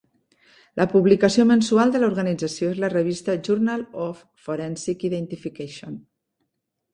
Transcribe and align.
La 0.79 0.85
publicació 0.93 1.43
mensual 1.49 1.93
de 1.95 2.01
l'organització 2.03 2.71
és 2.77 2.79
la 2.85 2.89
revista 2.93 3.35
'Journal 3.49 3.85
of 4.07 4.25
Forensic 4.47 5.07
Identification'. 5.13 6.01